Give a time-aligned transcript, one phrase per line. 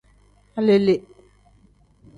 [0.57, 0.95] Alele.